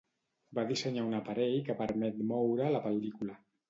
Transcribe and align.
Va 0.59 0.63
dissenyar 0.71 1.03
un 1.09 1.13
aparell 1.19 1.59
que 1.69 1.79
permet 1.85 2.21
moure 2.35 2.75
la 2.77 2.85
pel·lícula. 2.91 3.43